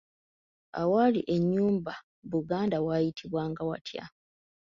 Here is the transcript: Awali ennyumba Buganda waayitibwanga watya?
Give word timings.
Awali 0.81 1.21
ennyumba 1.35 1.93
Buganda 2.31 2.77
waayitibwanga 2.85 3.61
watya? 3.69 4.03